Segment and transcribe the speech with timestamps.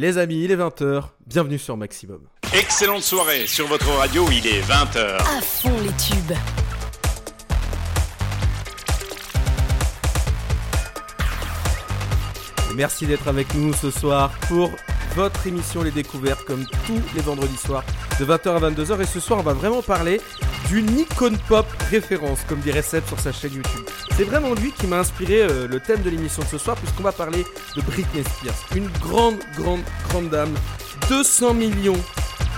[0.00, 2.20] Les amis, il est 20h, bienvenue sur Maximum.
[2.54, 5.16] Excellente soirée sur votre radio, il est 20h.
[5.18, 6.32] À fond les tubes.
[12.74, 14.70] Merci d'être avec nous ce soir pour
[15.16, 17.84] votre émission Les Découvertes comme tous les vendredis soirs
[18.18, 20.18] de 20h à 22h et ce soir on va vraiment parler
[20.70, 23.82] d'une icône pop référence comme dirait Seb sur sa chaîne YouTube.
[24.16, 27.02] C'est vraiment lui qui m'a inspiré euh, le thème de l'émission de ce soir puisqu'on
[27.02, 27.44] va parler
[27.74, 30.54] de Britney Spears, une grande grande grande dame,
[31.08, 31.98] 200 millions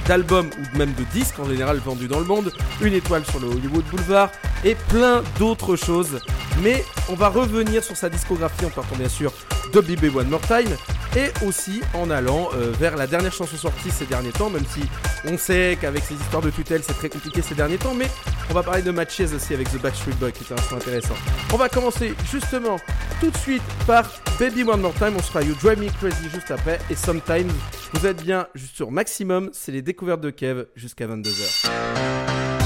[0.06, 3.46] d'albums ou même de disques en général vendus dans le monde, une étoile sur le
[3.46, 4.30] Hollywood Boulevard
[4.62, 6.20] et plein d'autres choses.
[6.62, 9.32] Mais on va revenir sur sa discographie en partant bien sûr
[9.72, 10.76] de BB One More Time
[11.16, 14.80] et aussi en allant euh, vers la dernière chanson sortie ces derniers temps, même si
[15.26, 18.08] on sait qu'avec ces histoires de tutelle c'est très compliqué ces derniers temps, mais
[18.50, 21.14] on va parler de matches aussi avec The Backstreet Boy qui est un son intéressant.
[21.52, 22.76] On va commencer justement
[23.20, 26.50] tout de suite par Baby One More Time, on sera You Drive Me Crazy juste
[26.50, 27.50] après et Sometimes
[27.92, 32.61] vous êtes bien juste sur Maximum, c'est les découvertes de Kev jusqu'à 22h.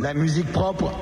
[0.00, 0.92] La musique propre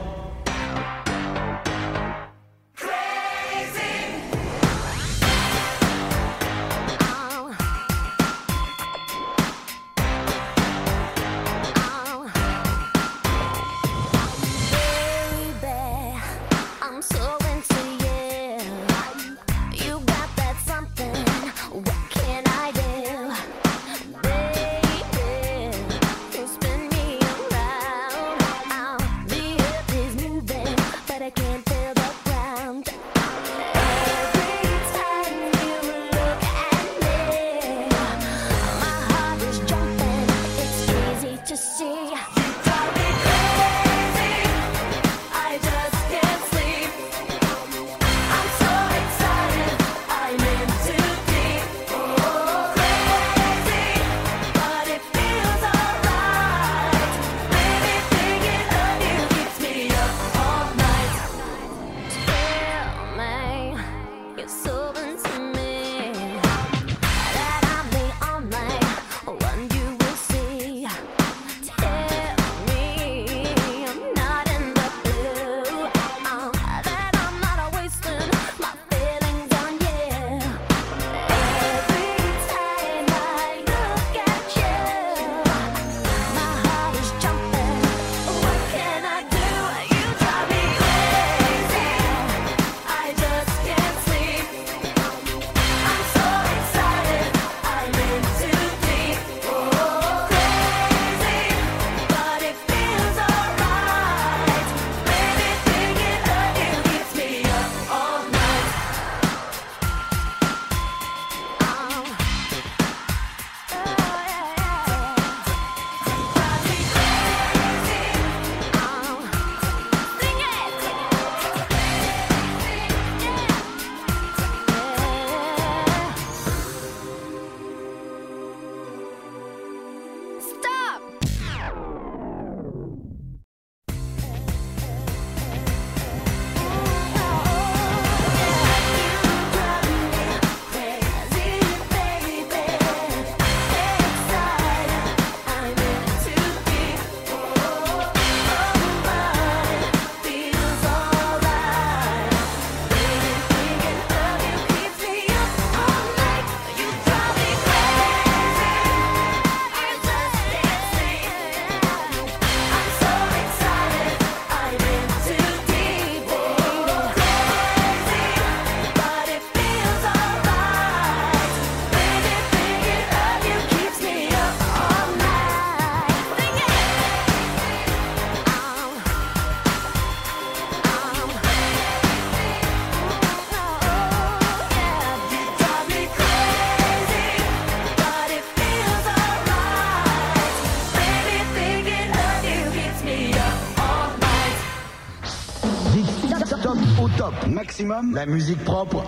[198.13, 199.03] La musique propre.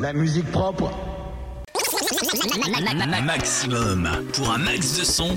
[0.00, 0.90] La musique propre.
[3.24, 4.08] Maximum.
[4.32, 5.36] Pour un max de son.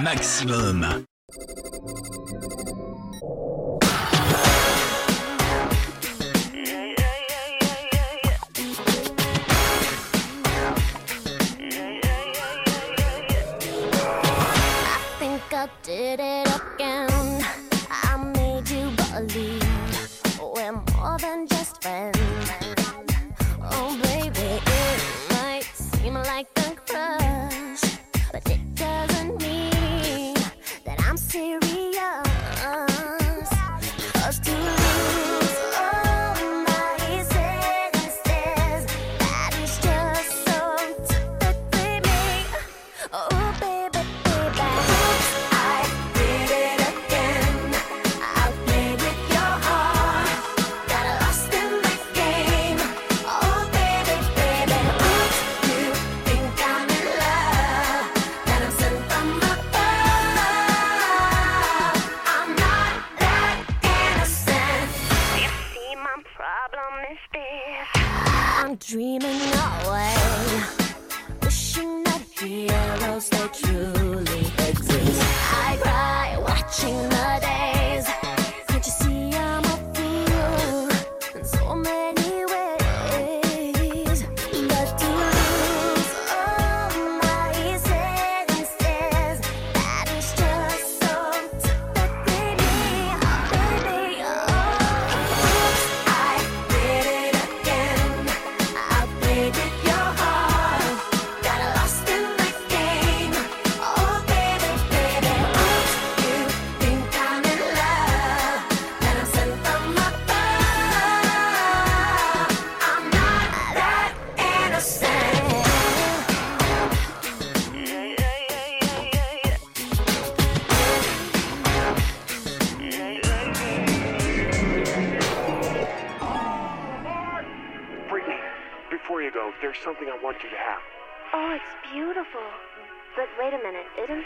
[0.00, 1.04] Maximum.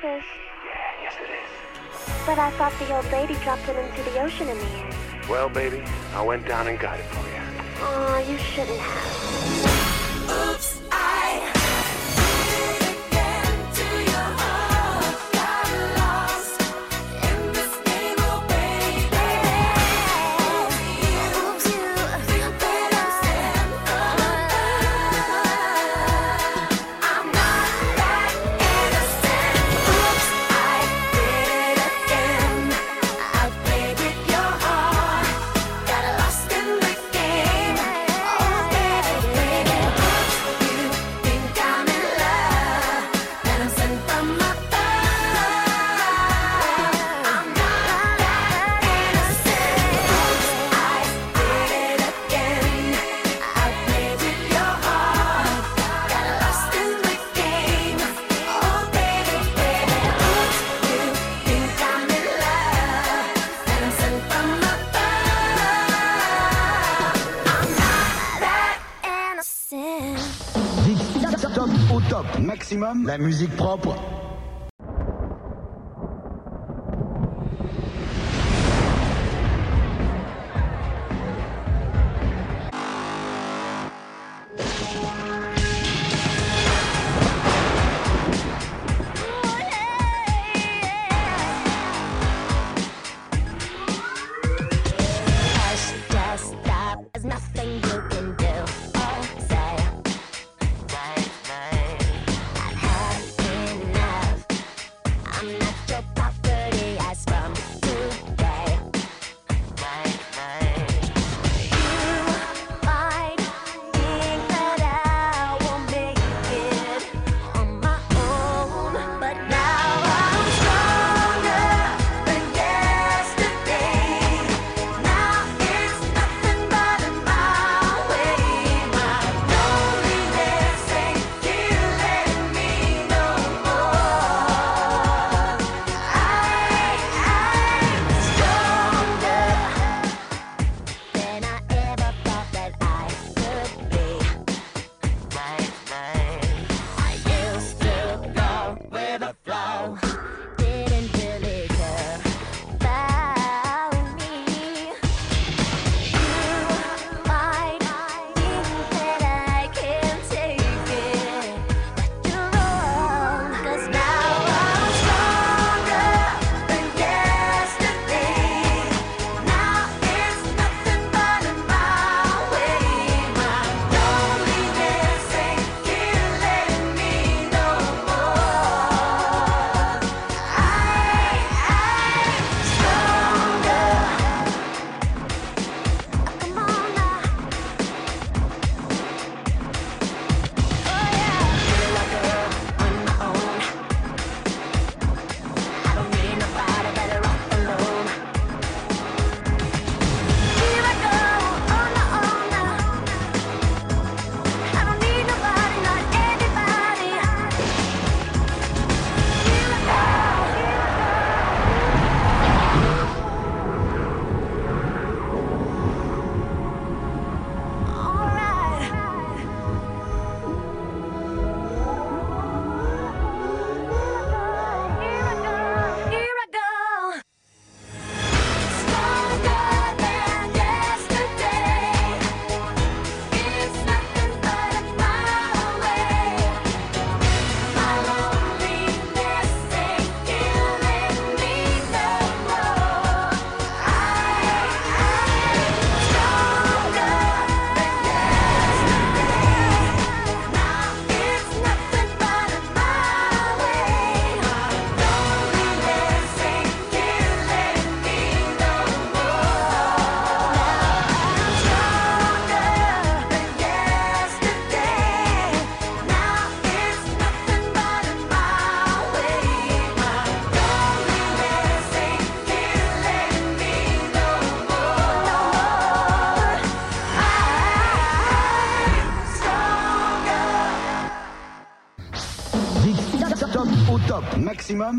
[0.04, 0.21] Yeah,
[1.00, 2.26] yes it is.
[2.26, 4.94] But I thought the old lady dropped it into the ocean in the end.
[5.28, 7.37] Well, baby, I went down and got it for you.
[7.37, 9.72] Aw, oh, you shouldn't have.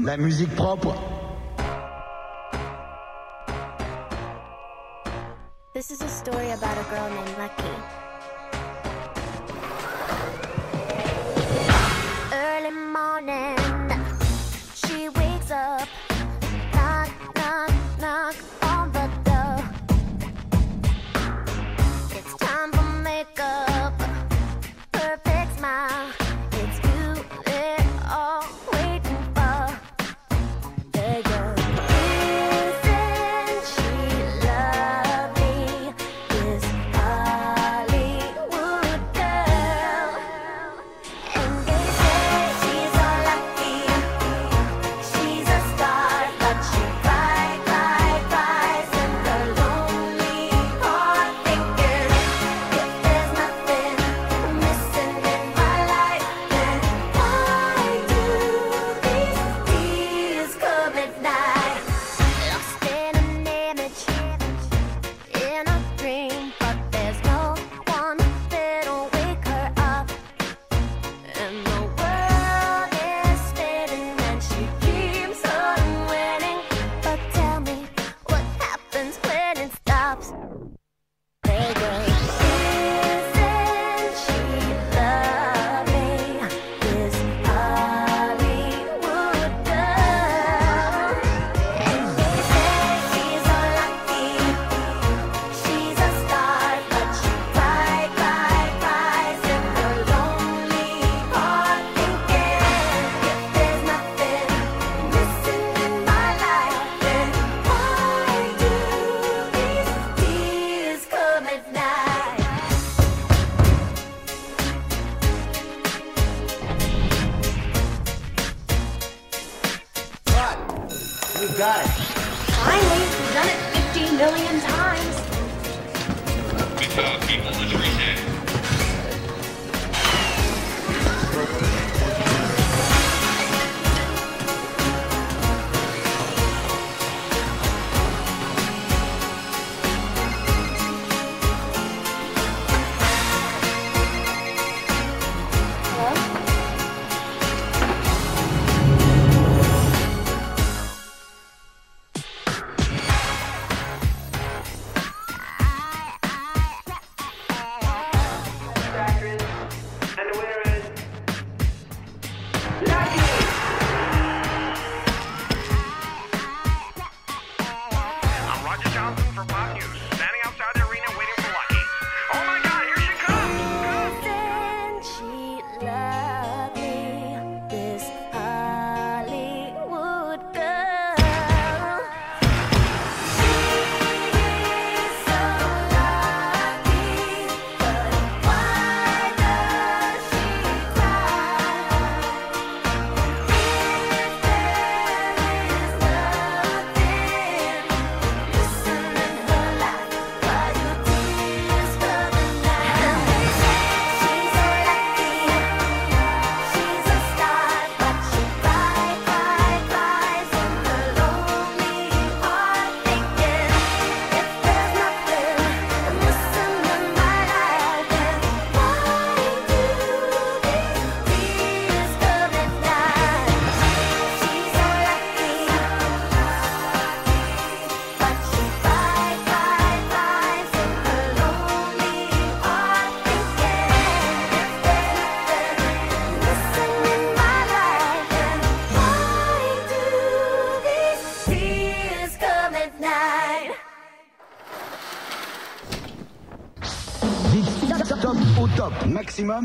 [0.03, 1.12] La musique propre.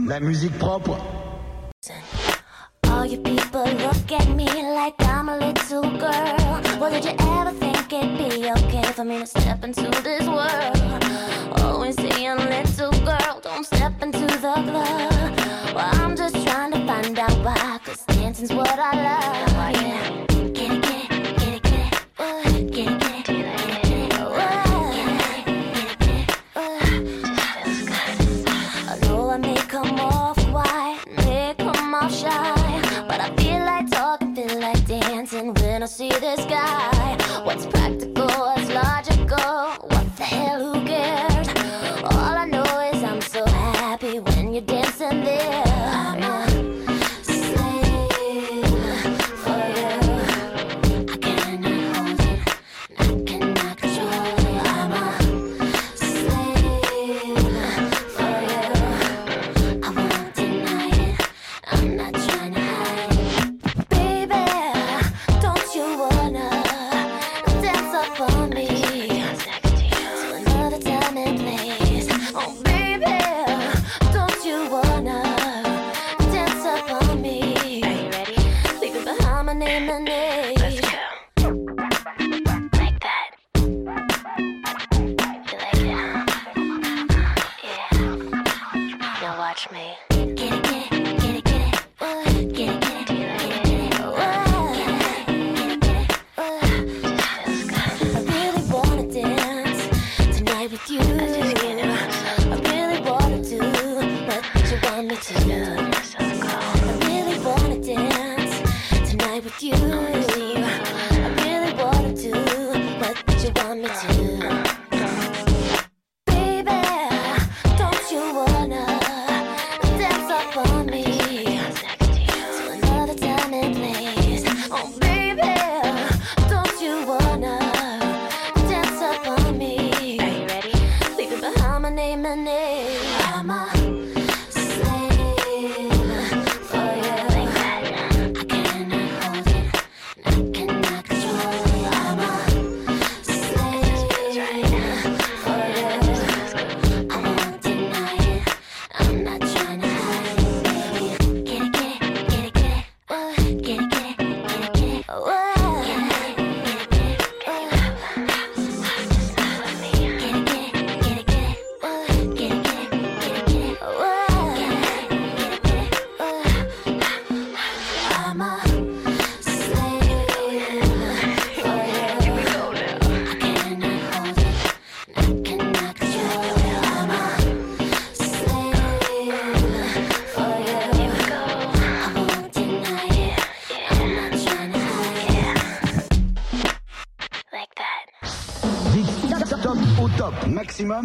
[0.06, 0.98] La musique propre.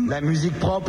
[0.08, 0.83] La musique propre.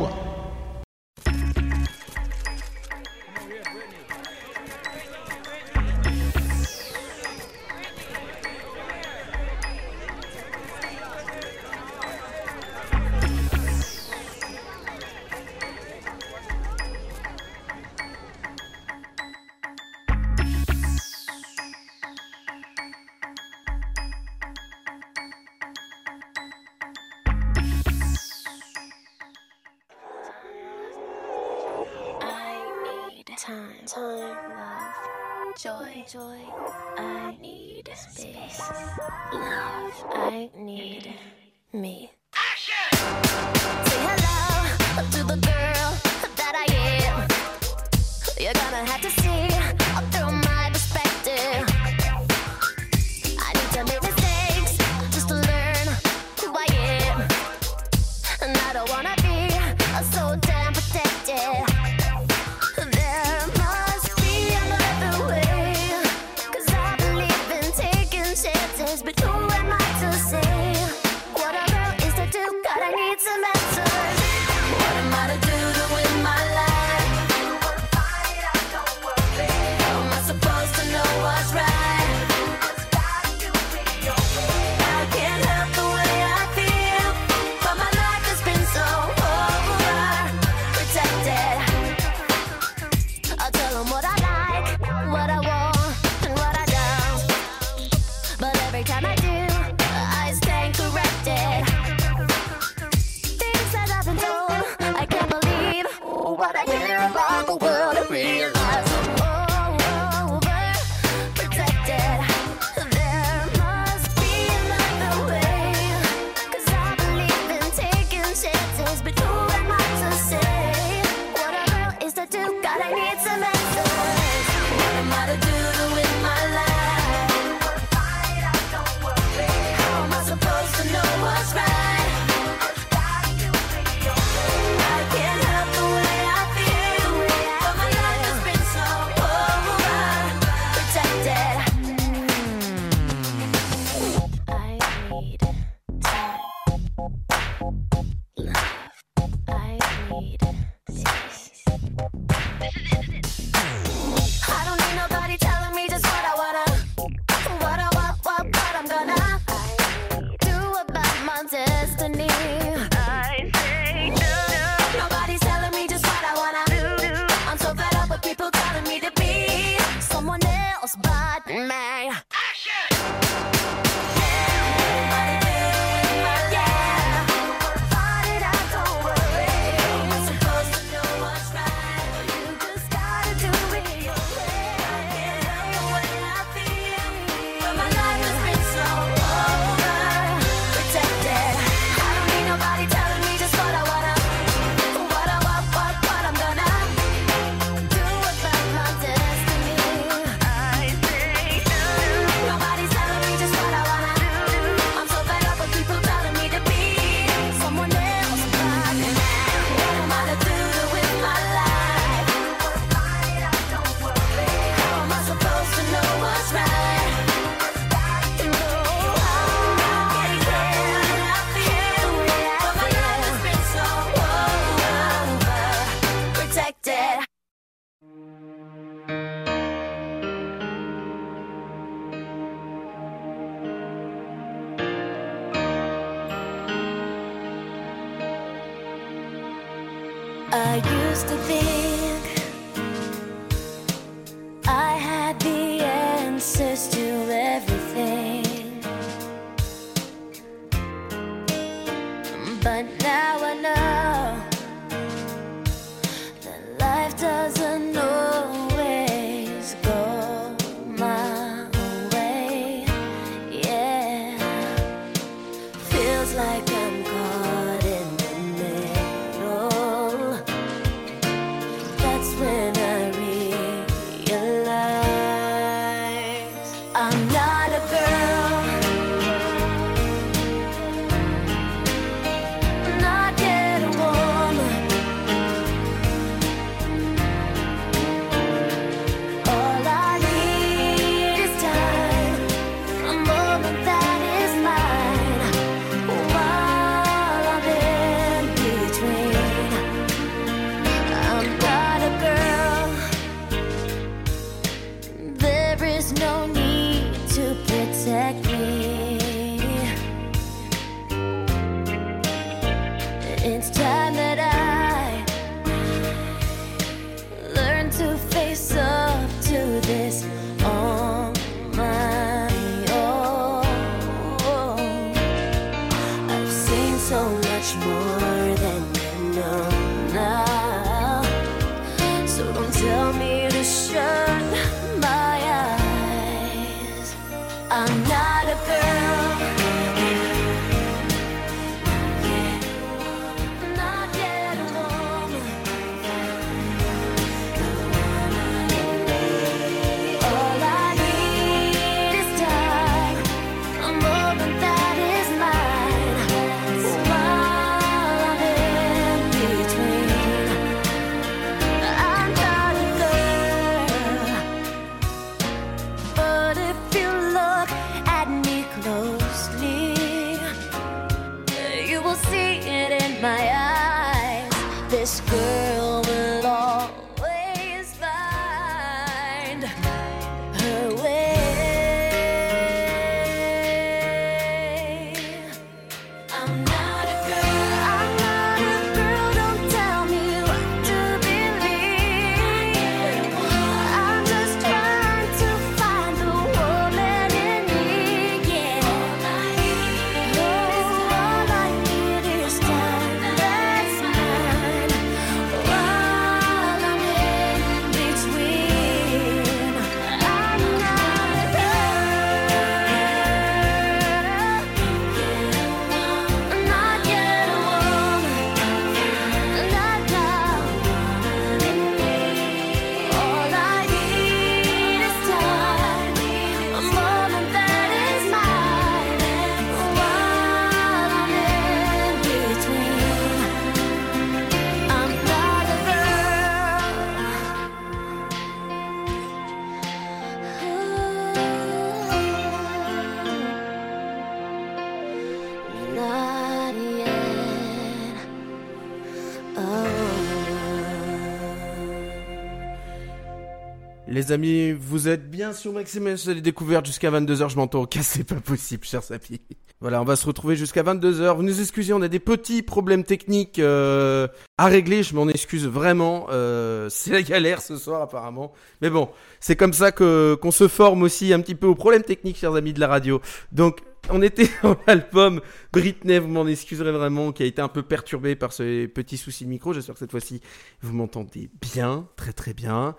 [454.25, 457.85] Les amis, vous êtes bien sur Maximum sur les découvertes jusqu'à 22h, je m'entends.
[457.85, 459.39] Casse, c'est pas possible, cher Sapi.
[459.83, 461.37] Voilà, on va se retrouver jusqu'à 22h.
[461.37, 465.67] Vous nous excusez, on a des petits problèmes techniques euh, à régler, je m'en excuse
[465.67, 466.29] vraiment.
[466.31, 468.55] Euh, c'est la galère ce soir apparemment.
[468.81, 469.11] Mais bon,
[469.41, 472.55] c'est comme ça que qu'on se forme aussi un petit peu aux problèmes techniques, chers
[472.55, 473.21] amis de la radio.
[473.53, 475.41] Donc, on était dans l'album
[475.73, 479.45] Britney, vous m'en excuserez vraiment, qui a été un peu perturbé par ces petits soucis
[479.45, 479.73] de micro.
[479.73, 480.41] J'espère que cette fois-ci,
[480.83, 482.97] vous m'entendez bien, très très bien.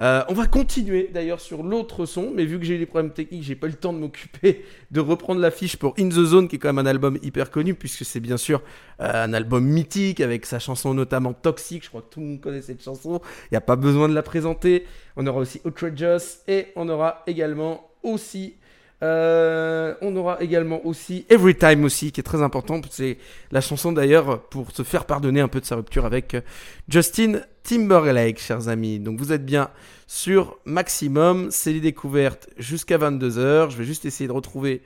[0.00, 3.12] Euh, on va continuer d'ailleurs sur l'autre son, mais vu que j'ai eu des problèmes
[3.12, 6.48] techniques, j'ai pas eu le temps de m'occuper de reprendre l'affiche pour In the Zone,
[6.48, 8.62] qui est quand même un album hyper connu, puisque c'est bien sûr
[9.00, 11.84] euh, un album mythique avec sa chanson notamment Toxic.
[11.84, 13.20] Je crois que tout le monde connaît cette chanson.
[13.44, 14.86] Il n'y a pas besoin de la présenter.
[15.16, 18.56] On aura aussi Outrageous et on aura également aussi
[19.02, 22.80] euh, on aura également aussi Every Time aussi, qui est très important.
[22.90, 23.18] C'est
[23.50, 26.40] la chanson d'ailleurs pour se faire pardonner un peu de sa rupture avec euh,
[26.88, 29.00] Justin Timberlake, chers amis.
[29.00, 29.70] Donc vous êtes bien
[30.06, 33.70] sur Maximum, c'est les découvertes jusqu'à 22h.
[33.70, 34.82] Je vais juste essayer de retrouver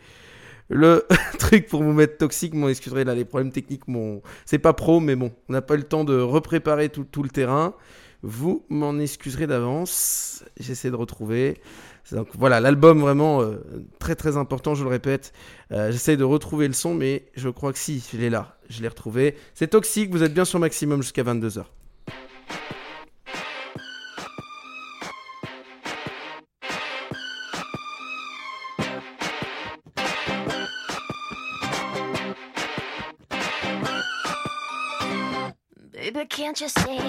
[0.69, 1.05] le
[1.39, 2.55] truc pour vous mettre toxique.
[2.55, 4.23] Bon, excuserez là, les problèmes techniques, mon...
[4.47, 7.23] c'est pas pro, mais bon, on n'a pas eu le temps de repréparer tout, tout
[7.23, 7.75] le terrain.
[8.23, 10.43] Vous m'en excuserez d'avance.
[10.59, 11.61] J'essaie de retrouver.
[12.13, 13.57] Donc voilà, l'album vraiment euh,
[13.99, 15.33] très très important, je le répète.
[15.73, 18.81] Euh, J'essaie de retrouver le son, mais je crois que si, je l'ai là, je
[18.81, 19.37] l'ai retrouvé.
[19.55, 21.65] C'est toxique, vous êtes bien sur maximum jusqu'à 22h.
[35.93, 37.01] Baby, can't you see?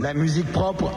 [0.00, 0.90] La musique propre.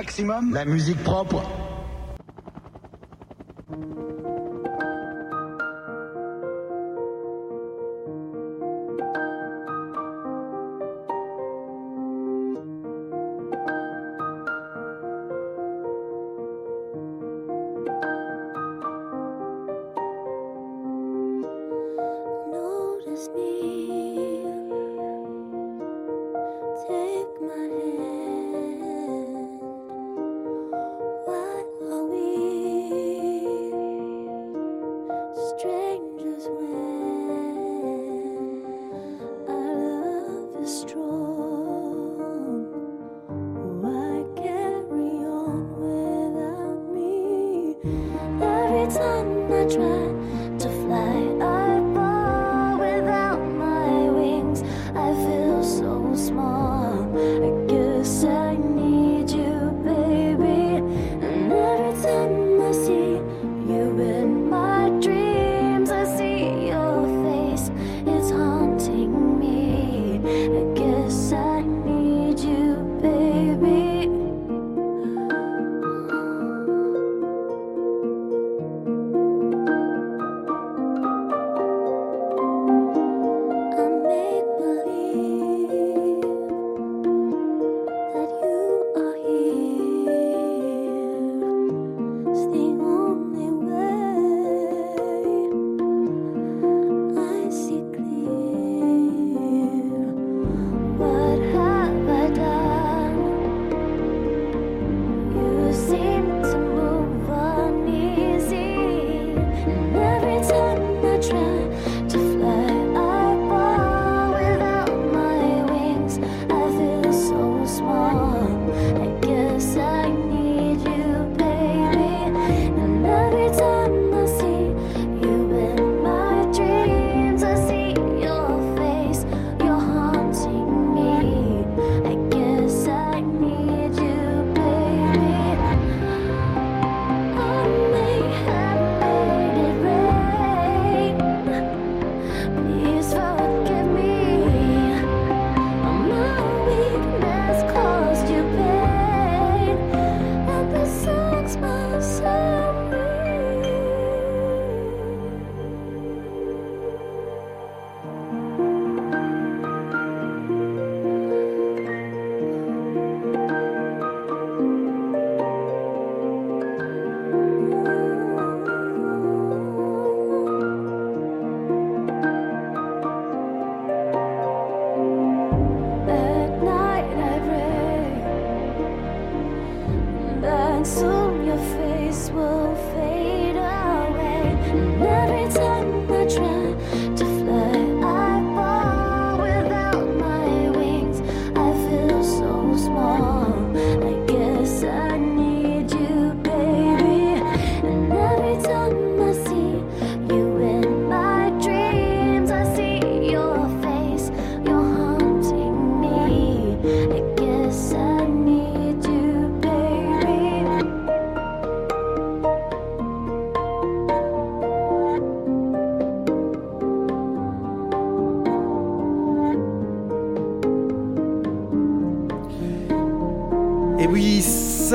[0.00, 1.59] Maximum, la musique propre.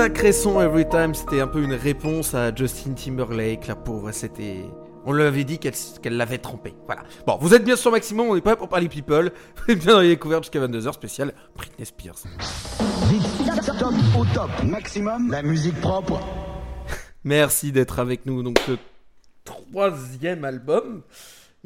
[0.05, 4.57] Sacré son Every Time, c'était un peu une réponse à Justin Timberlake, la pauvre, c'était...
[5.03, 6.75] On lui avait dit qu'elle l'avait trompé.
[6.85, 7.01] Voilà.
[7.25, 9.31] Bon, vous êtes bien sur Maximum, on est pas pour parler people.
[9.55, 12.21] Vous êtes bien dans les découvertes jusqu'à 22h, spécial Britney Spears.
[13.79, 14.51] Top au top.
[14.63, 16.19] Maximum, la musique propre.
[17.23, 18.43] Merci d'être avec nous.
[18.43, 18.77] Donc, le
[19.43, 21.01] troisième album.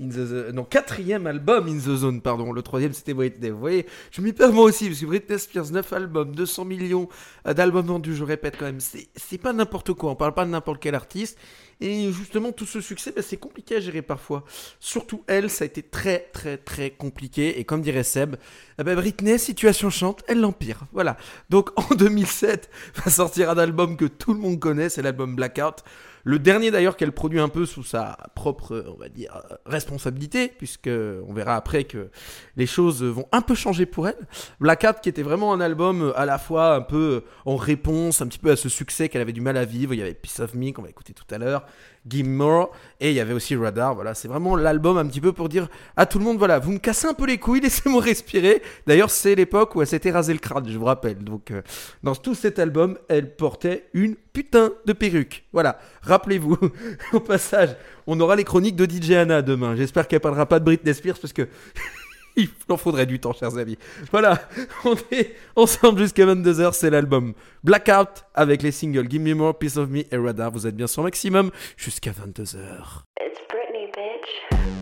[0.01, 2.53] In the non, quatrième album In the Zone, pardon.
[2.53, 3.49] Le troisième, c'était Britney.
[3.49, 7.09] Vous voyez, je m'y perds moi aussi, parce que Britney Spears, 9 albums, 200 millions
[7.47, 8.79] euh, d'albums vendus, je répète quand même.
[8.79, 11.37] C'est pas n'importe quoi, on parle pas de n'importe quel artiste.
[11.81, 14.43] Et justement, tout ce succès, bah, c'est compliqué à gérer parfois.
[14.79, 17.59] Surtout elle, ça a été très, très, très compliqué.
[17.59, 18.35] Et comme dirait Seb,
[18.77, 20.85] ben, Britney, situation chante, elle l'empire.
[20.93, 21.17] Voilà.
[21.49, 22.69] Donc en 2007,
[23.03, 25.83] va sortir un album que tout le monde connaît, c'est l'album Blackout.
[26.23, 30.89] Le dernier d'ailleurs qu'elle produit un peu sous sa propre, on va dire, responsabilité, puisque
[30.89, 32.09] on verra après que
[32.55, 34.27] les choses vont un peu changer pour elle.
[34.59, 38.21] Blackout qui était vraiment un album euh, à la fois un peu euh, en réponse
[38.21, 39.93] un petit peu à ce succès qu'elle avait du mal à vivre.
[39.93, 41.65] Il y avait Piece of Me qu'on va écouter tout à l'heure,
[42.07, 43.95] Give More, et il y avait aussi Radar.
[43.95, 46.71] Voilà, c'est vraiment l'album un petit peu pour dire à tout le monde, voilà, vous
[46.71, 48.61] me cassez un peu les couilles, laissez-moi respirer.
[48.87, 51.17] D'ailleurs, c'est l'époque où elle s'était rasé le crâne, je vous rappelle.
[51.17, 51.61] Donc, euh,
[52.03, 55.45] dans tout cet album, elle portait une putain de perruque.
[55.53, 56.57] Voilà, rappelez-vous.
[57.13, 57.75] Au passage,
[58.07, 59.75] on aura les chroniques de DJ Anna demain.
[59.75, 61.43] J'espère qu'elle parlera pas de Britney Spears parce que
[62.39, 63.77] il en faudrait du temps, chers amis.
[64.11, 64.39] Voilà,
[64.85, 67.33] on est ensemble jusqu'à 22h, c'est l'album
[67.63, 70.51] Blackout avec les singles Give Me More, Piece of Me et Radar.
[70.51, 73.03] Vous êtes bien sur maximum jusqu'à 22h.
[73.19, 74.78] It's Britney, bitch.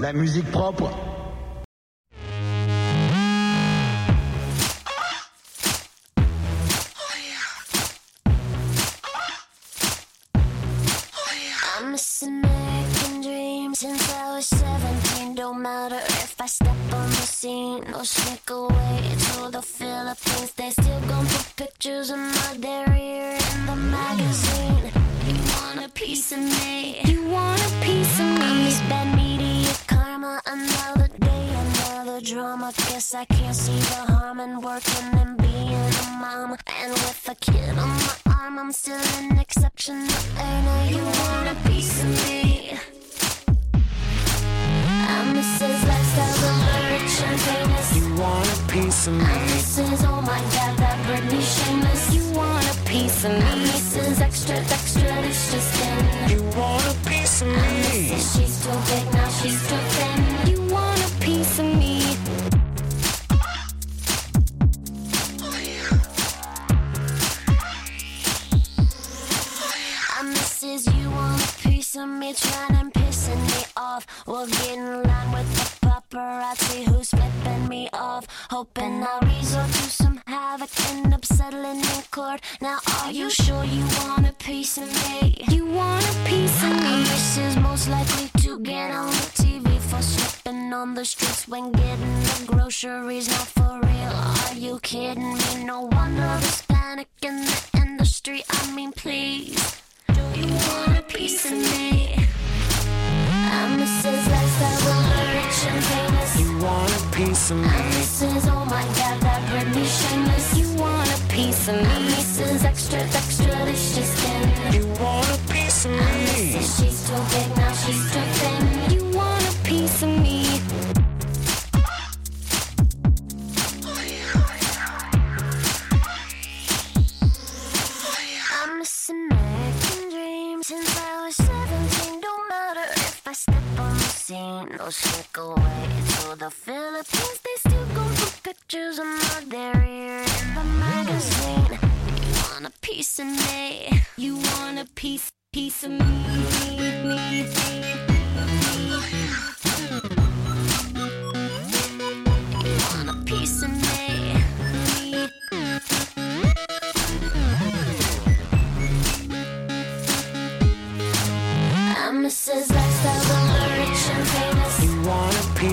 [0.00, 0.90] La musique propre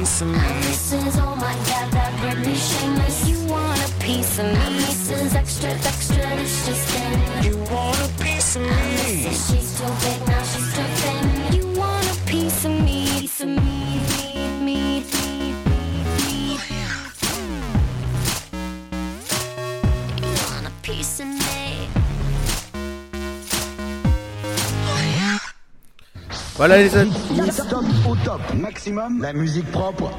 [0.03, 0.37] piece of me.
[0.63, 1.92] This is all oh my dad.
[26.65, 27.11] Voilà les amis.
[28.55, 30.09] Maximum, la musique propre.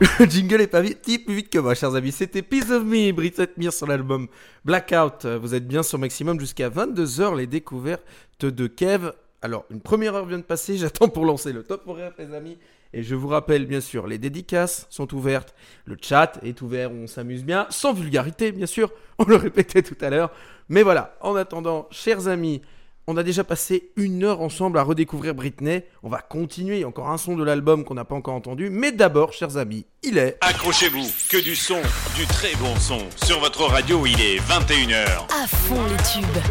[0.20, 2.12] Le jingle est pas vite, type plus vite que moi, chers amis.
[2.12, 4.28] C'était Piece of Me, Bridget Mears sur l'album
[4.66, 5.24] Blackout.
[5.24, 8.04] Vous êtes bien sur maximum jusqu'à 22h, les découvertes
[8.40, 9.12] de Kev.
[9.40, 12.58] Alors, une première heure vient de passer, j'attends pour lancer le top horaire, les amis.
[12.92, 15.54] Et je vous rappelle, bien sûr, les dédicaces sont ouvertes,
[15.86, 19.96] le chat est ouvert, on s'amuse bien, sans vulgarité, bien sûr, on le répétait tout
[20.02, 20.30] à l'heure.
[20.68, 22.60] Mais voilà, en attendant, chers amis,
[23.06, 25.82] on a déjà passé une heure ensemble à redécouvrir Britney.
[26.02, 28.32] On va continuer, il y a encore un son de l'album qu'on n'a pas encore
[28.32, 28.70] entendu.
[28.70, 30.38] Mais d'abord, chers amis, il est...
[30.40, 31.82] Accrochez-vous, que du son,
[32.16, 33.00] du très bon son.
[33.22, 35.04] Sur votre radio, il est 21h.
[35.04, 36.42] À fond les tubes.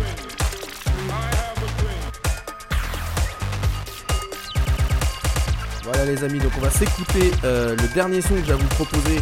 [5.84, 9.20] Voilà les amis, donc on va s'écouter euh, le dernier son que j'avais vous proposer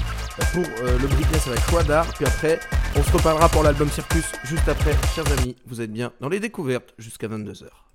[0.53, 2.05] pour euh, le Brickness avec Quadar.
[2.13, 2.59] Puis après,
[2.95, 4.95] on se reparlera pour l'album Circus juste après.
[5.13, 7.90] Chers amis, vous êtes bien dans les découvertes jusqu'à 22h.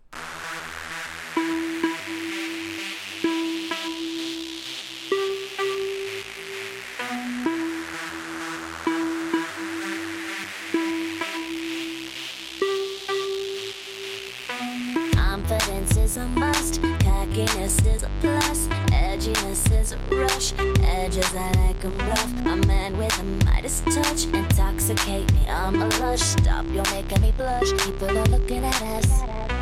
[17.36, 20.54] Skinniness is a plus, edginess is a rush.
[20.82, 22.46] Edges I like them rough.
[22.46, 25.46] A man with a Midas touch, intoxicate me.
[25.46, 26.22] I'm a lush.
[26.22, 27.70] Stop, you're making me blush.
[27.84, 29.55] People are looking at us.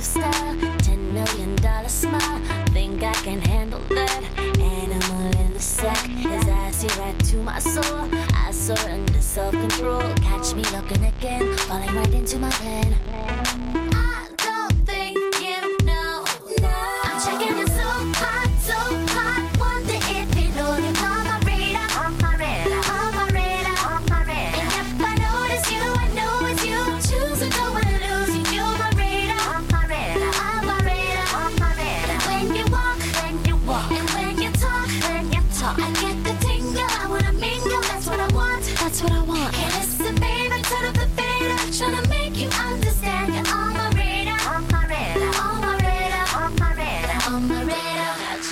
[0.00, 0.56] Of style.
[0.78, 2.40] Ten million dollar smile.
[2.72, 4.22] Think I can handle that.
[4.58, 6.06] Animal in the sack.
[6.08, 8.08] His eyes see right to my soul.
[8.34, 10.02] I surrender self control.
[10.28, 11.56] Catch me looking again.
[11.68, 13.89] Falling right into my plan.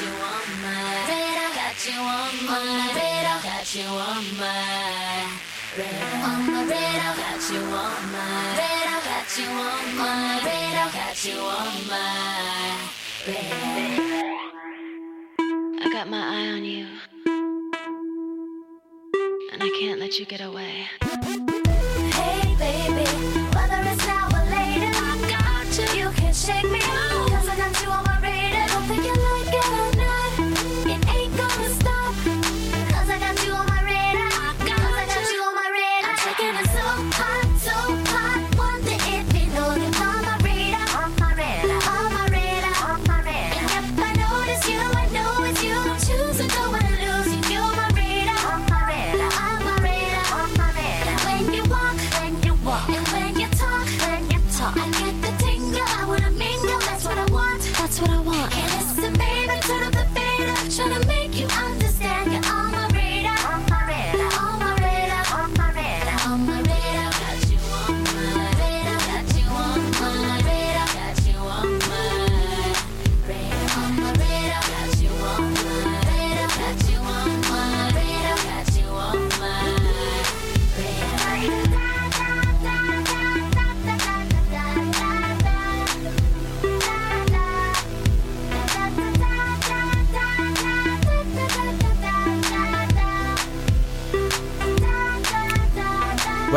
[0.01, 1.51] You on my radar.
[1.59, 2.59] Got you on my
[2.94, 3.42] radar.
[3.42, 5.26] Got you on my
[5.76, 6.28] radar.
[6.28, 7.14] On my radar.
[7.16, 8.28] Got you on my
[8.59, 9.01] radar.
[9.09, 10.90] Got you on my radar.
[10.92, 12.07] Got you on my
[13.26, 14.36] radar.
[15.80, 16.86] I got my eye on you.
[19.53, 20.86] And I can't let you get away.
[22.12, 23.07] Hey baby,
[23.57, 25.86] whether it's now or later, I got you.
[25.99, 26.78] You can't shake me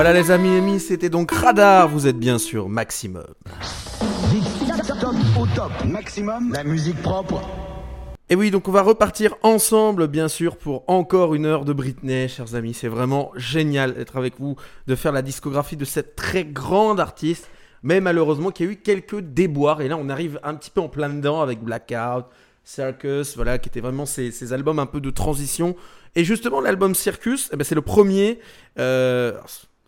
[0.04, 3.24] Voilà les amis et amis, c'était donc Radar, vous êtes bien sûr Maximum.
[4.99, 5.72] Top au top.
[5.86, 6.52] Maximum.
[6.54, 7.39] La musique propre.
[8.28, 12.28] Et oui, donc on va repartir ensemble, bien sûr, pour encore une heure de Britney,
[12.30, 12.74] chers amis.
[12.74, 14.56] C'est vraiment génial d'être avec vous,
[14.88, 17.47] de faire la discographie de cette très grande artiste.
[17.84, 19.82] Mais malheureusement, qu'il y a eu quelques déboires.
[19.82, 22.26] Et là, on arrive un petit peu en plein dedans avec Blackout,
[22.64, 25.76] Circus, voilà, qui étaient vraiment ces, ces albums un peu de transition.
[26.16, 28.39] Et justement, l'album Circus, eh ben, c'est le premier.
[28.80, 29.34] euh,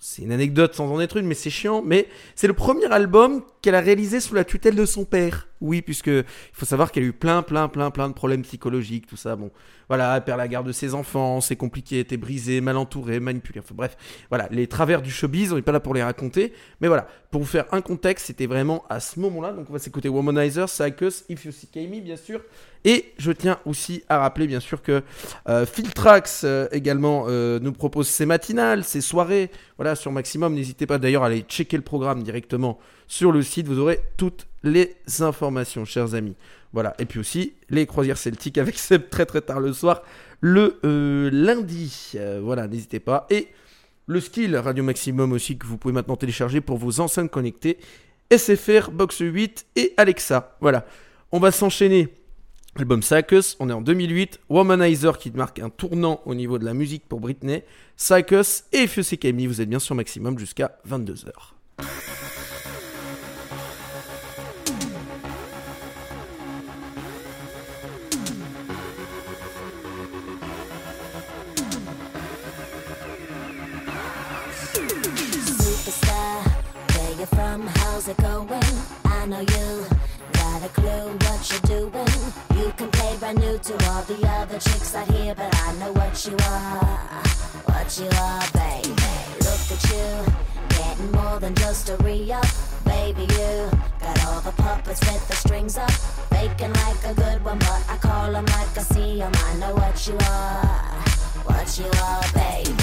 [0.06, 1.82] c'est une anecdote sans en être une, mais c'est chiant.
[1.82, 5.48] Mais c'est le premier album qu'elle a réalisé sous la tutelle de son père.
[5.62, 9.08] Oui, puisque il faut savoir qu'elle a eu plein, plein, plein, plein de problèmes psychologiques,
[9.08, 9.38] tout ça.
[9.38, 9.50] Bon,
[9.88, 13.62] voilà, elle perd la garde de ses enfants, c'est compliqué, était brisée, mal entourée, manipulée.
[13.62, 13.96] Enfin bref,
[14.28, 16.52] voilà, les travers du showbiz, on n'est pas là pour les raconter.
[16.82, 19.54] Mais voilà, pour vous faire un contexte, c'était vraiment à ce moment-là.
[19.54, 22.42] Donc on va s'écouter Womanizer, Psychos, If You See Me, bien sûr.
[22.86, 25.04] Et je tiens aussi à rappeler, bien sûr, que
[25.48, 30.54] euh, Filtrax euh, également euh, nous propose ses matinales, ses soirées, voilà, sur Maximum.
[30.54, 33.68] N'hésitez pas d'ailleurs à aller checker le programme directement sur le site.
[33.68, 36.36] Vous aurez toutes les informations, chers amis.
[36.74, 36.94] Voilà.
[37.00, 40.02] Et puis aussi, les croisières celtiques avec Seb très très tard le soir,
[40.42, 42.14] le euh, lundi.
[42.42, 43.28] Voilà, n'hésitez pas.
[43.30, 43.48] Et
[44.08, 47.78] le skill Radio Maximum aussi que vous pouvez maintenant télécharger pour vos enceintes connectées.
[48.30, 50.58] SFR, Box 8 et Alexa.
[50.60, 50.86] Voilà.
[51.32, 52.10] On va s'enchaîner.
[52.76, 54.40] Album Psychos, on est en 2008.
[54.50, 57.64] Womanizer qui marque un tournant au niveau de la musique pour Britney.
[57.98, 61.54] Psychos et Camille, vous êtes bien sur Maximum jusqu'à 22h.
[83.24, 87.24] brand new to all the other chicks out here, but I know what you are,
[87.72, 88.92] what you are, baby.
[89.48, 90.10] Look at you,
[90.76, 92.46] getting more than just a re-up,
[92.84, 93.22] baby.
[93.22, 93.72] You
[94.02, 95.92] got all the puppets with the strings up,
[96.36, 99.32] faking like a good one, but I call 'em like I see 'em.
[99.34, 100.76] I know what you are,
[101.48, 102.83] what you are, baby.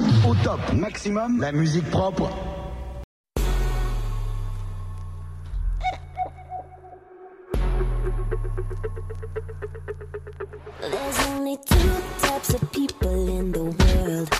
[0.00, 2.30] top, au top, maximum, la musique propre.
[10.80, 11.90] There's only two
[12.20, 14.30] types of people in the world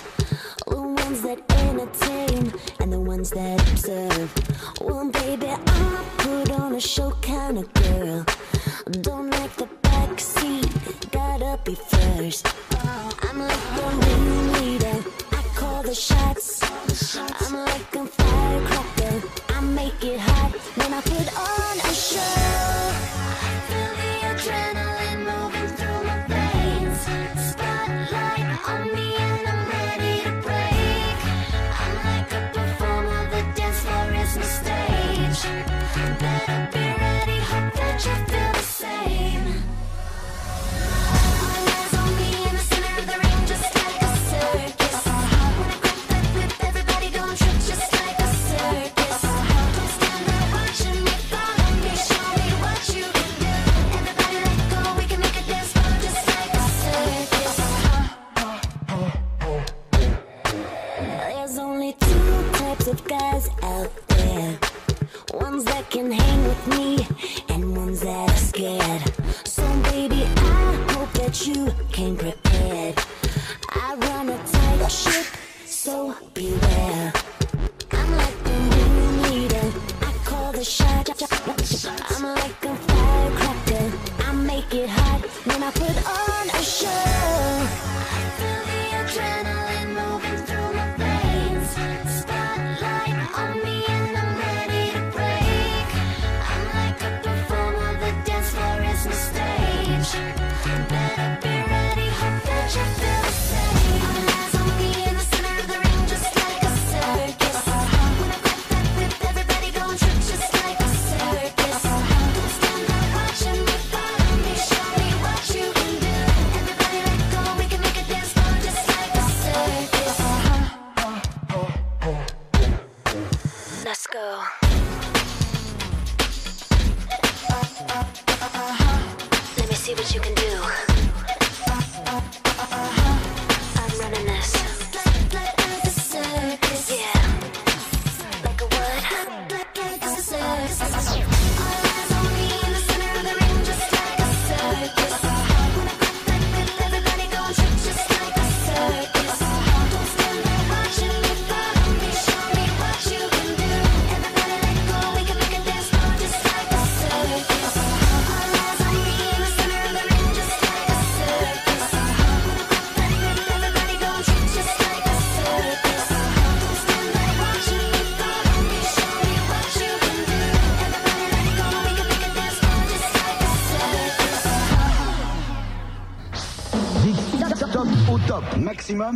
[0.67, 4.33] the ones that entertain and the ones that observe.
[4.81, 8.25] Well, baby, I put on a show kind of girl.
[9.01, 9.28] Don't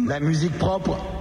[0.07, 1.12] la musique propre.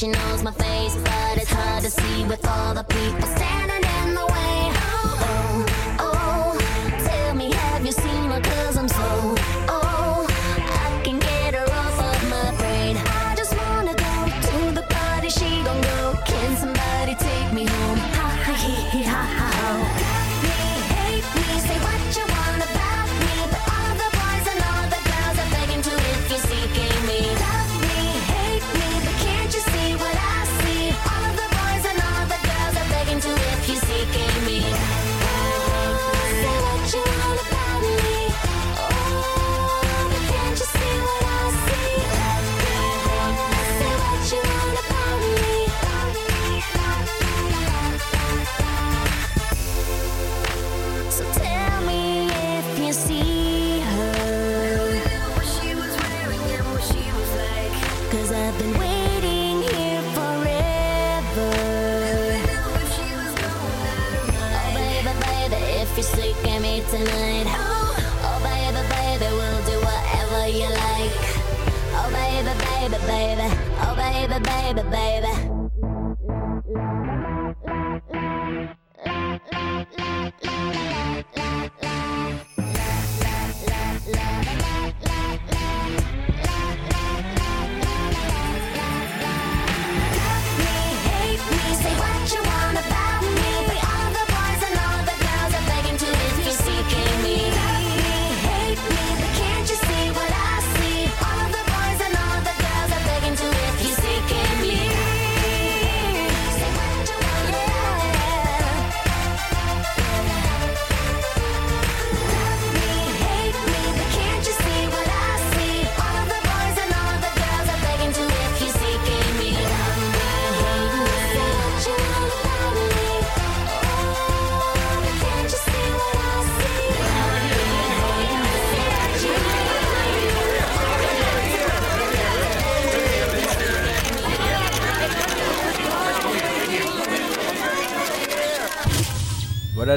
[0.00, 3.69] She knows my face, but it's hard to see with all the people standing.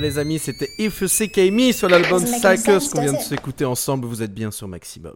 [0.03, 4.05] les amis, c'était If sur l'album Sackers qu'on vient de s'écouter ensemble.
[4.05, 5.15] Vous êtes bien sur Maximum.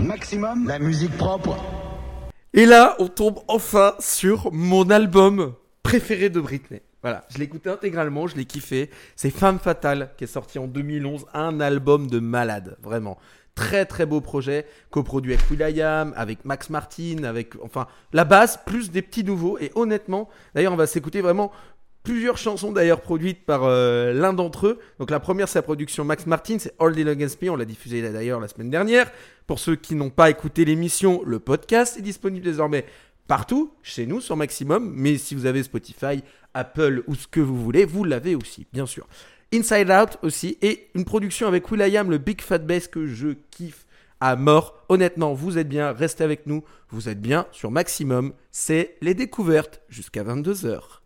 [0.00, 1.56] Maximum, la musique propre.
[2.52, 6.82] Et là, on tombe enfin sur mon album préféré de Britney.
[7.02, 8.90] Voilà, je l'ai écouté intégralement, je l'ai kiffé.
[9.14, 13.16] C'est Femme Fatale qui est sorti en 2011, un album de malade, vraiment.
[13.54, 18.90] Très très beau projet, coproduit avec Will.i.am, avec Max Martin, avec enfin la base, plus
[18.90, 19.56] des petits nouveaux.
[19.58, 21.52] Et honnêtement, d'ailleurs on va s'écouter vraiment
[22.06, 24.78] Plusieurs chansons d'ailleurs produites par euh, l'un d'entre eux.
[25.00, 27.64] Donc la première, c'est la production Max Martin, c'est All Day Long and On l'a
[27.64, 29.10] diffusée d'ailleurs la semaine dernière.
[29.48, 32.84] Pour ceux qui n'ont pas écouté l'émission, le podcast est disponible désormais
[33.26, 34.92] partout, chez nous, sur Maximum.
[34.94, 36.22] Mais si vous avez Spotify,
[36.54, 39.08] Apple ou ce que vous voulez, vous l'avez aussi, bien sûr.
[39.52, 43.84] Inside Out aussi, et une production avec Will.i.am, le Big Fat Bass que je kiffe
[44.20, 44.84] à mort.
[44.88, 48.32] Honnêtement, vous êtes bien, restez avec nous, vous êtes bien sur Maximum.
[48.52, 51.00] C'est les découvertes jusqu'à 22h.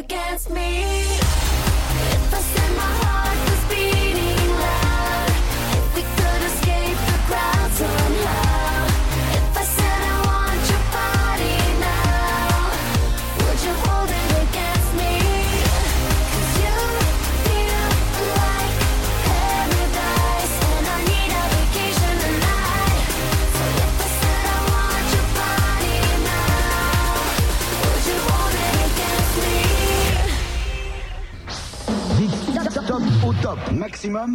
[0.00, 0.69] Against me?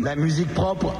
[0.03, 0.93] La musique propre.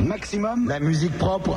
[0.00, 1.56] Maximum, la musique propre.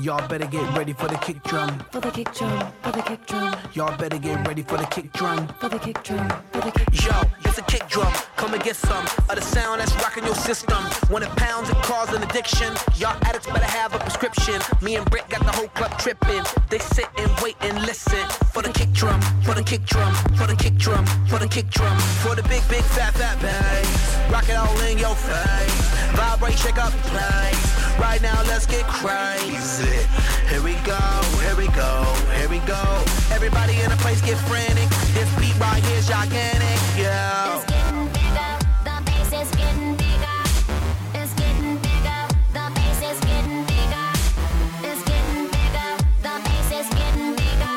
[0.00, 1.78] Y'all better get ready for the kick drum.
[1.92, 5.12] For the kick drum, for the kick drum, Y'all better get ready for the kick
[5.12, 5.46] drum.
[5.60, 7.39] for the kick drum, for the kick Yo, it's a
[7.70, 8.12] kick drum.
[8.36, 10.82] Come and get some of the sound that's rocking your system.
[11.08, 12.74] When it pounds, it causes an addiction.
[12.96, 14.60] Y'all addicts better have a prescription.
[14.82, 16.42] Me and Britt got the whole club tripping.
[16.68, 20.48] They sit and wait and listen for the kick drum, for the kick drum, for
[20.48, 24.32] the kick drum, for the kick drum, for the big, big, fat, fat bass.
[24.32, 26.00] Rock it all in your face.
[26.18, 27.80] Vibrate, shake up the place.
[28.00, 30.00] Right now, let's get crazy.
[30.48, 30.98] Here we go,
[31.46, 32.02] here we go,
[32.34, 32.82] here we go.
[33.30, 34.88] Everybody in the place get frantic.
[35.14, 36.79] This beat right here's gigantic,
[37.10, 37.54] yeah.
[37.54, 38.52] It's getting bigger,
[38.86, 40.38] the bass is getting bigger.
[41.18, 42.20] It's getting bigger,
[42.56, 44.08] the bass is getting bigger.
[44.88, 45.90] It's getting bigger,
[46.24, 47.76] the bass is getting bigger.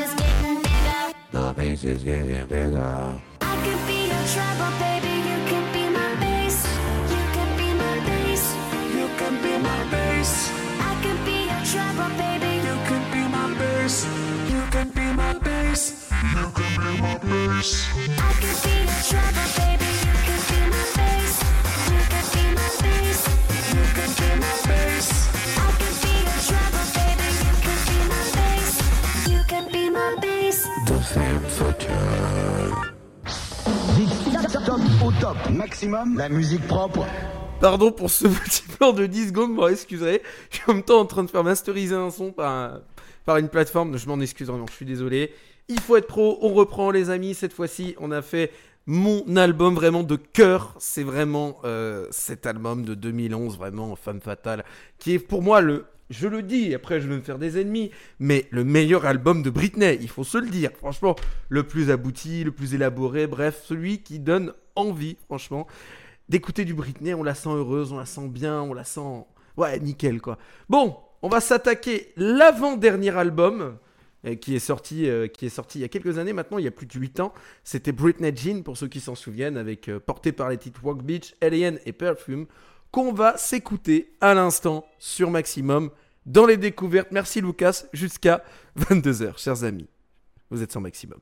[0.00, 1.00] It's getting bigger.
[1.36, 3.20] The bass is getting bigger.
[3.40, 5.14] I can be your trouble, baby.
[5.30, 6.56] You can be my bass.
[7.14, 8.44] You can be my bass.
[8.98, 10.32] You can be my bass.
[10.90, 12.52] I can be your trouble, baby.
[12.68, 13.96] You can be my bass.
[14.52, 16.01] You can be my bass.
[36.16, 37.06] La musique propre.
[37.60, 40.22] Pardon pour ce petit plan de 10 secondes, vous excuserez.
[40.50, 42.78] Je suis en même temps en train de faire masteriser un son par,
[43.24, 45.32] par une plateforme, je m'en excuse vraiment, je suis désolé.
[45.68, 48.50] Il faut être pro, on reprend les amis, cette fois-ci on a fait
[48.86, 54.64] mon album vraiment de cœur, c'est vraiment euh, cet album de 2011, vraiment Femme Fatale,
[54.98, 57.90] qui est pour moi le, je le dis, après je vais me faire des ennemis,
[58.18, 61.14] mais le meilleur album de Britney, il faut se le dire, franchement,
[61.48, 65.66] le plus abouti, le plus élaboré, bref, celui qui donne envie, franchement,
[66.28, 69.26] d'écouter du Britney, on la sent heureuse, on la sent bien, on la sent,
[69.56, 70.38] ouais, nickel quoi.
[70.68, 73.76] Bon, on va s'attaquer l'avant-dernier album
[74.40, 76.68] qui est sorti euh, qui est sorti il y a quelques années maintenant, il y
[76.68, 77.32] a plus de 8 ans.
[77.64, 81.02] C'était Britney Jean pour ceux qui s'en souviennent avec euh, porté par les titres Walk
[81.02, 82.46] Beach, Alien et Perfume
[82.90, 85.90] qu'on va s'écouter à l'instant sur Maximum
[86.26, 87.08] dans les découvertes.
[87.10, 88.44] Merci Lucas jusqu'à
[88.78, 89.88] 22h chers amis.
[90.50, 91.18] Vous êtes sur Maximum.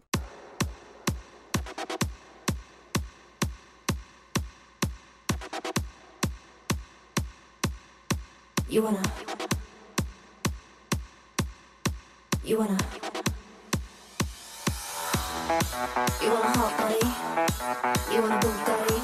[12.42, 12.78] You wanna.
[16.22, 17.04] You wanna hot body?
[18.10, 18.98] You want a Bugatti?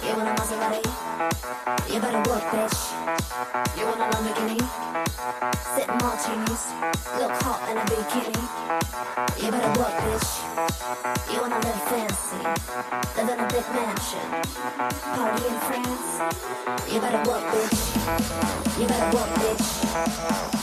[0.00, 0.82] You want a Maserati?
[1.92, 2.78] You better work, bitch.
[3.76, 4.60] You want a Lamborghini?
[5.76, 6.62] Sip martinis,
[7.20, 8.40] look hot in a bikini.
[9.44, 10.30] You better work, bitch.
[11.30, 12.40] You wanna live fancy,
[13.14, 14.28] live in a big mansion,
[15.14, 16.08] party in France.
[16.88, 17.76] You better work, bitch.
[18.80, 19.66] You better work, bitch.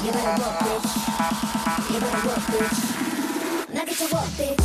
[0.04, 1.55] You better work, bitch.
[1.66, 3.74] You better work, bitch.
[3.74, 4.62] Now get to work, bitch.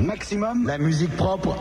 [0.00, 1.56] Maximum, la musique propre.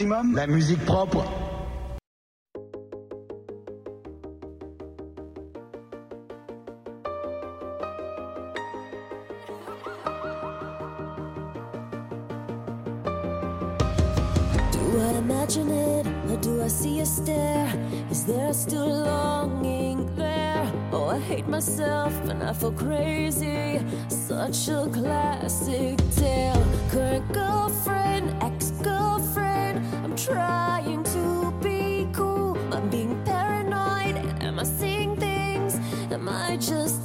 [0.00, 0.16] Do I
[15.18, 17.68] imagine it, or do I see a stare?
[18.10, 20.72] Is there still longing there?
[20.92, 23.82] Oh, I hate myself and I feel crazy.
[24.08, 26.64] Such a classic tale.
[26.90, 28.70] Current girlfriend, ex
[30.26, 32.58] trying to be cool.
[32.72, 34.16] I'm being paranoid.
[34.42, 35.76] Am I seeing things?
[36.12, 36.99] Am I just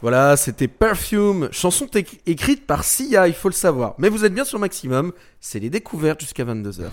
[0.00, 1.86] Voilà, c'était Perfume, chanson
[2.26, 3.94] écrite par Sia, il faut le savoir.
[3.98, 6.90] Mais vous êtes bien sur Maximum, c'est les découvertes jusqu'à 22h.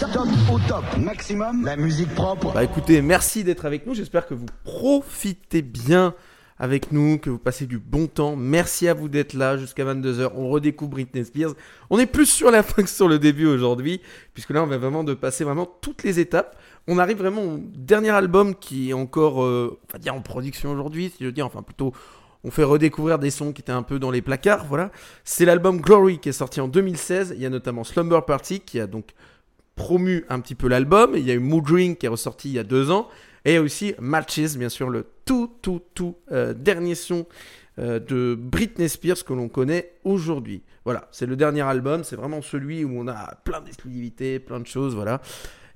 [0.00, 0.84] Top au top.
[0.98, 2.52] Maximum, la musique propre.
[2.52, 6.14] Bah écoutez, merci d'être avec nous, j'espère que vous profitez bien
[6.58, 8.34] avec nous, que vous passez du bon temps.
[8.34, 10.32] Merci à vous d'être là jusqu'à 22h.
[10.34, 11.54] On redécouvre Britney Spears.
[11.90, 14.00] On est plus sur la fin que sur le début aujourd'hui,
[14.32, 16.58] puisque là on va vraiment de passer vraiment toutes les étapes.
[16.88, 20.72] On arrive vraiment au dernier album qui est encore, euh, on va dire en production
[20.72, 21.92] aujourd'hui, si je veux dire, enfin plutôt
[22.42, 24.90] on fait redécouvrir des sons qui étaient un peu dans les placards, voilà.
[25.22, 27.32] C'est l'album Glory qui est sorti en 2016.
[27.36, 29.14] Il y a notamment Slumber Party qui a donc
[29.76, 31.12] promu un petit peu l'album.
[31.16, 33.08] Il y a eu Mood Ring qui est ressorti il y a deux ans.
[33.44, 37.26] Et il y a aussi Matches, bien sûr, le tout, tout, tout euh, dernier son
[37.78, 40.62] euh, de Britney Spears que l'on connaît aujourd'hui.
[40.84, 42.04] Voilà, c'est le dernier album.
[42.04, 45.20] C'est vraiment celui où on a plein d'exclusivités, plein de choses, voilà.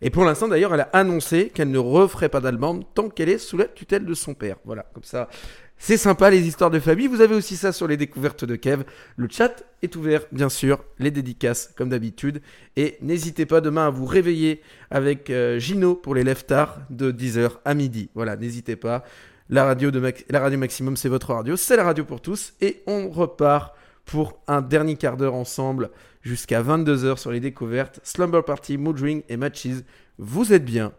[0.01, 3.39] Et pour l'instant, d'ailleurs, elle a annoncé qu'elle ne referait pas d'album tant qu'elle est
[3.39, 4.57] sous la tutelle de son père.
[4.65, 5.29] Voilà, comme ça,
[5.79, 7.07] c'est sympa les histoires de famille.
[7.07, 8.85] Vous avez aussi ça sur les découvertes de Kev.
[9.17, 10.85] Le chat est ouvert, bien sûr.
[10.99, 12.43] Les dédicaces, comme d'habitude.
[12.77, 14.61] Et n'hésitez pas demain à vous réveiller
[14.91, 18.11] avec euh, Gino pour les leftards de 10h à midi.
[18.15, 19.05] Voilà, n'hésitez pas.
[19.51, 19.91] La radio,
[20.29, 21.57] la radio Maximum, c'est votre radio.
[21.57, 22.55] C'est la radio pour tous.
[22.61, 23.75] Et on repart
[24.05, 25.91] pour un dernier quart d'heure ensemble
[26.23, 28.01] jusqu'à 22h sur les découvertes.
[28.03, 29.85] Slumber Party, Mood Ring et Matches.
[30.19, 30.93] Vous êtes bien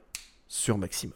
[0.48, 1.14] sur Maximum.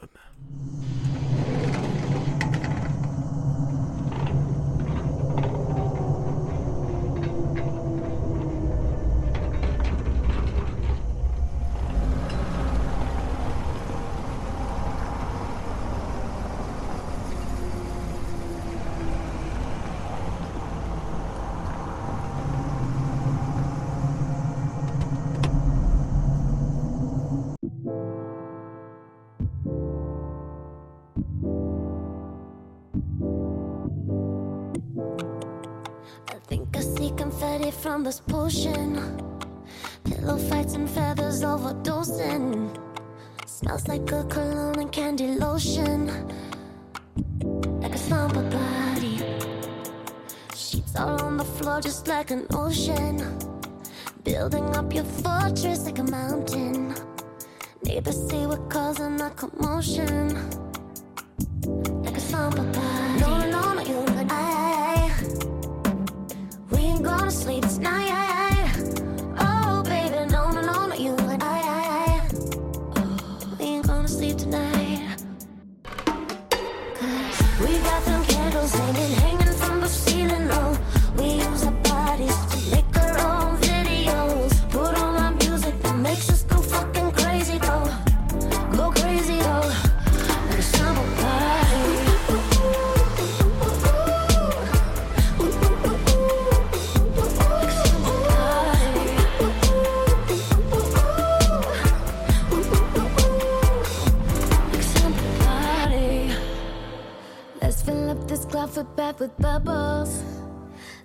[108.95, 110.23] Back with bubbles.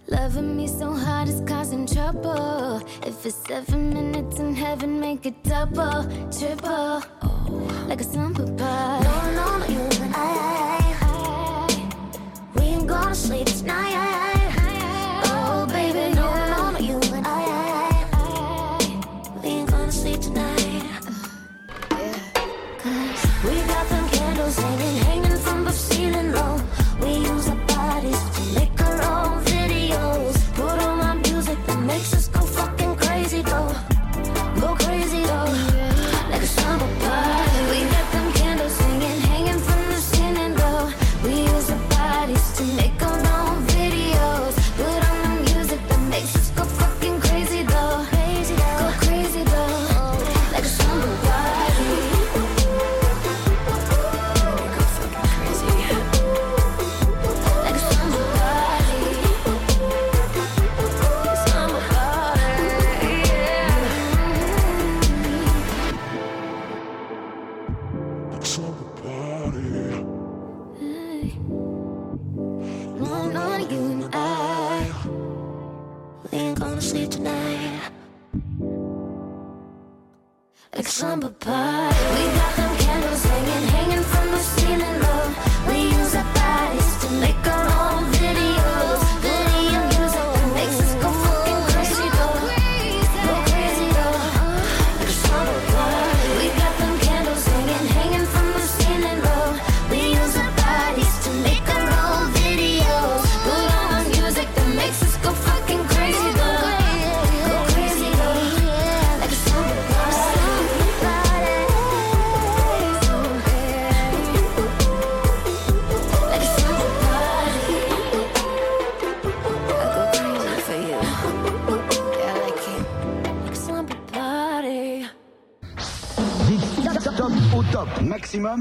[0.09, 2.83] Loving me so hard it's causing trouble.
[3.07, 7.03] If it's seven minutes in heaven, make it double, triple.
[7.89, 9.05] Like a slumber party.
[9.05, 11.69] No, no, no, you and I.
[12.55, 13.95] We ain't gonna sleep tonight.
[15.27, 17.41] Oh, baby, no, no, no, you and I.
[19.43, 21.03] We ain't gonna sleep tonight.
[22.79, 25.28] Cause we got them candles hanging, hanging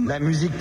[0.07, 0.57] La musique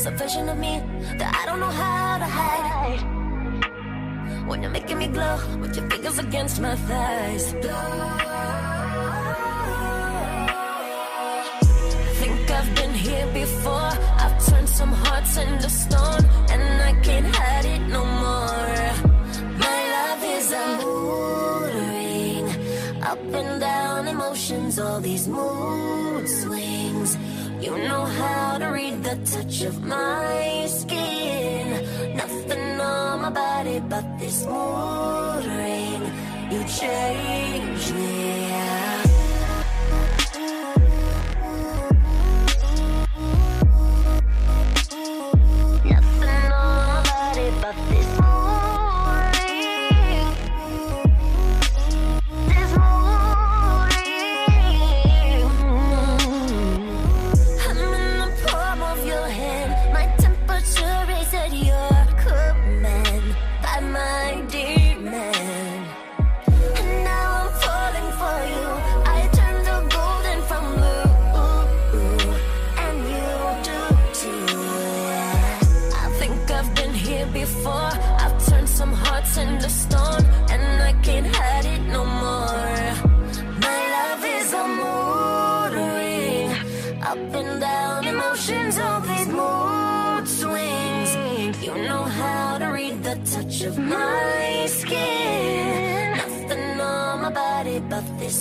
[0.00, 0.80] is a version of me
[1.18, 3.02] that I don't know how to hide.
[4.48, 7.44] When you're making me glow with your fingers against my thighs.
[12.08, 13.92] I think I've been here before.
[14.22, 18.76] I've turned some hearts into stone, and I can't hide it no more.
[19.64, 22.46] My love is a mood ring,
[23.12, 27.10] up and down emotions, all these mood swings.
[27.70, 32.16] You know how to read the touch of my skin.
[32.16, 36.02] Nothing on my body but this mood ring.
[36.50, 38.79] You change me.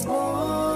[0.10, 0.69] more.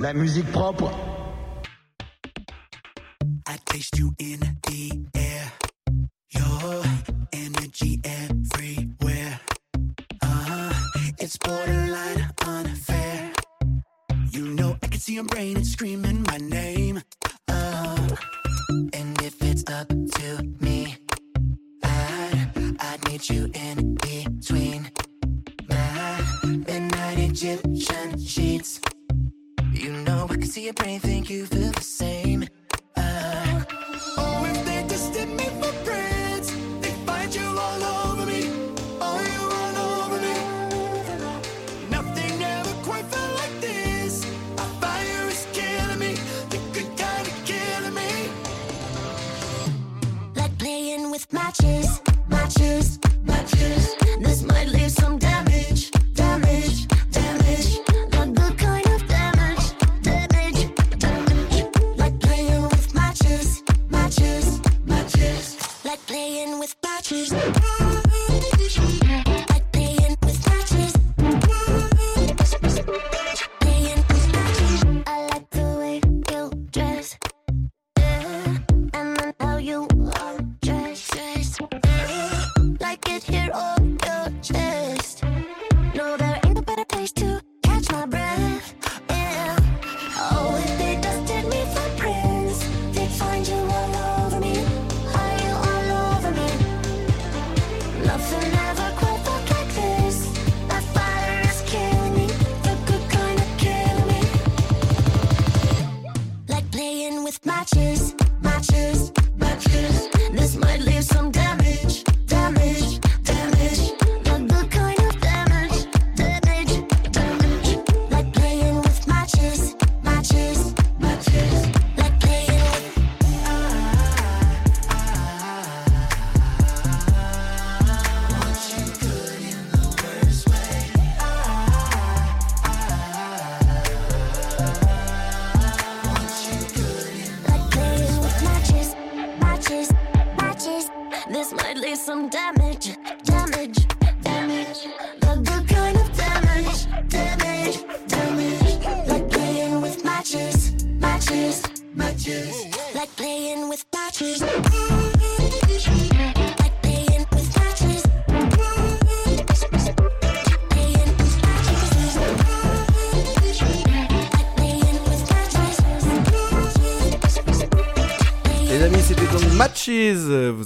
[0.00, 0.90] La musique propre.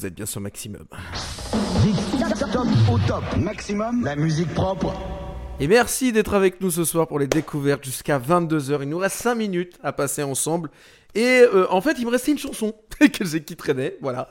[0.06, 0.86] Vous êtes bien sur Maximum.
[2.52, 3.24] Top au top.
[3.38, 4.94] Maximum, la musique propre.
[5.58, 8.82] Et merci d'être avec nous ce soir pour les découvertes jusqu'à 22h.
[8.82, 10.70] Il nous reste 5 minutes à passer ensemble.
[11.16, 13.96] Et euh, en fait, il me restait une chanson que j'ai qui traînait.
[14.00, 14.28] Voilà.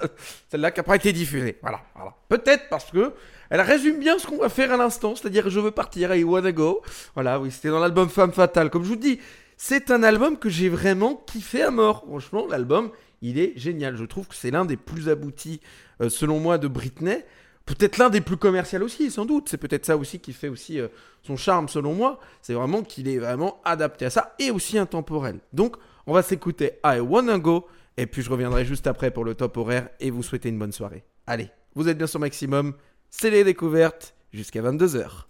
[0.49, 1.57] Celle-là qui n'a pas été diffusée.
[1.61, 1.81] Voilà.
[1.93, 2.13] voilà.
[2.29, 3.11] Peut-être parce que
[3.49, 5.13] elle résume bien ce qu'on va faire à l'instant.
[5.17, 6.15] C'est-à-dire, je veux partir.
[6.15, 6.83] I wanna go.
[7.15, 8.69] Voilà, oui, c'était dans l'album Femme Fatale.
[8.69, 9.19] Comme je vous dis,
[9.57, 12.05] c'est un album que j'ai vraiment kiffé à mort.
[12.07, 12.91] Franchement, l'album,
[13.29, 13.95] il est génial.
[13.97, 15.61] Je trouve que c'est l'un des plus aboutis,
[16.01, 17.23] euh, selon moi, de Britney.
[17.65, 19.49] Peut-être l'un des plus commerciaux aussi, sans doute.
[19.49, 20.87] C'est peut-être ça aussi qui fait aussi euh,
[21.23, 22.19] son charme, selon moi.
[22.41, 25.39] C'est vraiment qu'il est vraiment adapté à ça et aussi intemporel.
[25.53, 25.75] Donc,
[26.05, 27.67] on va s'écouter I Wanna Go.
[27.97, 30.71] Et puis, je reviendrai juste après pour le top horaire et vous souhaiter une bonne
[30.71, 31.03] soirée.
[31.25, 32.73] Allez, vous êtes bien sur Maximum.
[33.09, 35.25] C'est les découvertes jusqu'à 22h.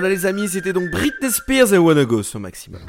[0.00, 2.80] Voilà les amis, c'était donc Britney Spears et Wanna Go Maximum.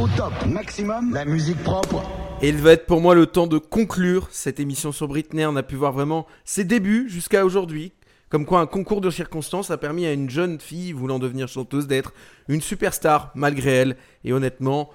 [0.00, 0.32] Au top.
[0.46, 2.04] Maximum, la musique propre.
[2.40, 5.44] Et il va être pour moi le temps de conclure cette émission sur Britney.
[5.44, 7.94] On a pu voir vraiment ses débuts jusqu'à aujourd'hui.
[8.28, 11.88] Comme quoi un concours de circonstances a permis à une jeune fille voulant devenir chanteuse
[11.88, 12.12] d'être
[12.46, 13.96] une superstar malgré elle.
[14.22, 14.90] Et honnêtement,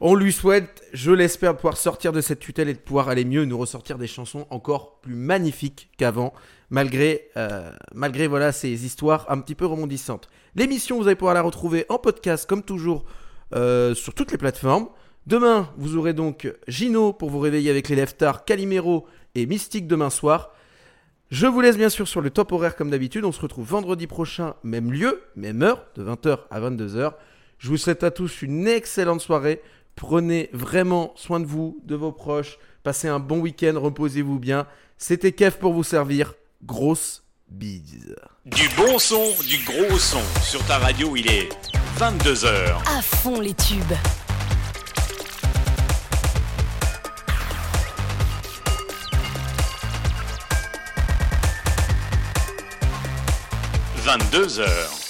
[0.00, 3.24] on lui souhaite, je l'espère, de pouvoir sortir de cette tutelle et de pouvoir aller
[3.24, 6.32] mieux, nous ressortir des chansons encore plus magnifiques qu'avant,
[6.70, 10.28] malgré, euh, malgré voilà, ces histoires un petit peu rebondissantes.
[10.54, 13.04] L'émission, vous allez pouvoir la retrouver en podcast comme toujours
[13.54, 14.88] euh, sur toutes les plateformes.
[15.26, 20.10] Demain, vous aurez donc Gino pour vous réveiller avec les Leftards, Calimero et Mystique demain
[20.10, 20.52] soir.
[21.30, 23.24] Je vous laisse bien sûr sur le top horaire comme d'habitude.
[23.24, 27.14] On se retrouve vendredi prochain, même lieu, même heure, de 20h à 22h.
[27.58, 29.62] Je vous souhaite à tous une excellente soirée.
[29.96, 32.58] Prenez vraiment soin de vous, de vos proches.
[32.82, 34.66] Passez un bon week-end, reposez-vous bien.
[34.98, 36.34] C'était Kev pour vous servir.
[36.66, 38.16] Grosse bise.
[38.46, 40.22] Du bon son, du gros son.
[40.42, 41.50] Sur ta radio, il est
[41.98, 42.76] 22h.
[42.88, 43.92] À fond les tubes.
[53.96, 55.03] Vingt-deux heures.